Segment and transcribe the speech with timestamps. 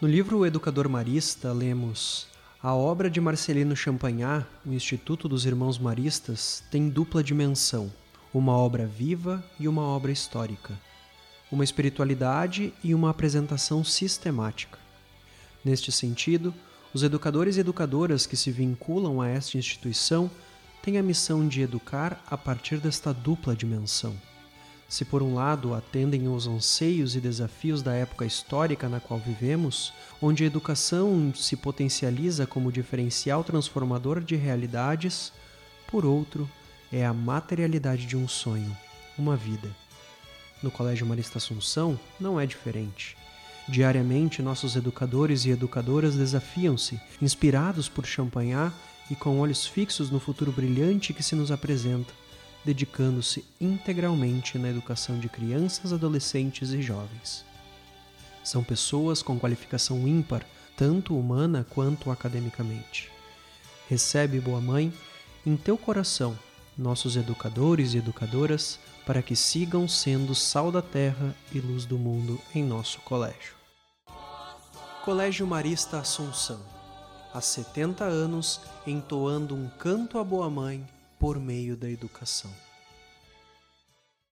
[0.00, 2.28] No livro O Educador Marista, lemos:
[2.62, 7.92] A obra de Marcelino Champagnat, o Instituto dos Irmãos Maristas, tem dupla dimensão,
[8.32, 10.78] uma obra viva e uma obra histórica,
[11.50, 14.78] uma espiritualidade e uma apresentação sistemática.
[15.64, 16.54] Neste sentido,
[16.94, 20.30] os educadores e educadoras que se vinculam a esta instituição
[20.80, 24.16] têm a missão de educar a partir desta dupla dimensão
[24.88, 29.92] se por um lado atendem aos anseios e desafios da época histórica na qual vivemos,
[30.20, 35.30] onde a educação se potencializa como diferencial transformador de realidades,
[35.86, 36.48] por outro,
[36.90, 38.74] é a materialidade de um sonho,
[39.18, 39.68] uma vida.
[40.62, 43.14] No Colégio Marista Assunção não é diferente.
[43.68, 48.72] Diariamente, nossos educadores e educadoras desafiam-se, inspirados por Champagnat
[49.10, 52.12] e com olhos fixos no futuro brilhante que se nos apresenta
[52.64, 57.44] dedicando-se integralmente na educação de crianças, adolescentes e jovens.
[58.44, 60.44] São pessoas com qualificação ímpar,
[60.76, 63.10] tanto humana quanto academicamente.
[63.88, 64.92] Recebe, boa mãe,
[65.44, 66.38] em teu coração
[66.78, 72.40] nossos educadores e educadoras para que sigam sendo sal da terra e luz do mundo
[72.54, 73.54] em nosso colégio.
[75.04, 76.60] Colégio Marista Assunção.
[77.34, 80.86] Há 70 anos entoando um canto à boa mãe
[81.18, 82.67] por meio da educação.